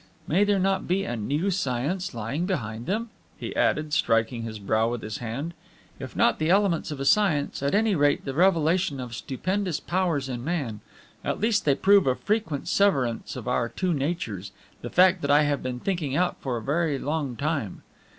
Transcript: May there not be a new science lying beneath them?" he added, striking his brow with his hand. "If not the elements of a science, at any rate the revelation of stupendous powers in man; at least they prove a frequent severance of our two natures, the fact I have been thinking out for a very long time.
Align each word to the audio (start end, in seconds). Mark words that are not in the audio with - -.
May 0.27 0.43
there 0.45 0.57
not 0.57 0.87
be 0.87 1.03
a 1.03 1.15
new 1.15 1.51
science 1.51 2.15
lying 2.15 2.47
beneath 2.47 2.87
them?" 2.87 3.11
he 3.37 3.55
added, 3.55 3.93
striking 3.93 4.41
his 4.41 4.57
brow 4.57 4.89
with 4.89 5.03
his 5.03 5.19
hand. 5.19 5.53
"If 5.99 6.15
not 6.15 6.39
the 6.39 6.49
elements 6.49 6.89
of 6.89 6.99
a 6.99 7.05
science, 7.05 7.61
at 7.61 7.75
any 7.75 7.93
rate 7.93 8.25
the 8.25 8.33
revelation 8.33 8.99
of 8.99 9.13
stupendous 9.13 9.79
powers 9.79 10.27
in 10.27 10.43
man; 10.43 10.79
at 11.23 11.39
least 11.39 11.65
they 11.65 11.75
prove 11.75 12.07
a 12.07 12.15
frequent 12.15 12.67
severance 12.67 13.35
of 13.35 13.47
our 13.47 13.69
two 13.69 13.93
natures, 13.93 14.51
the 14.81 14.89
fact 14.89 15.23
I 15.29 15.43
have 15.43 15.61
been 15.61 15.79
thinking 15.79 16.15
out 16.15 16.37
for 16.41 16.57
a 16.57 16.63
very 16.63 16.97
long 16.97 17.35
time. 17.35 17.83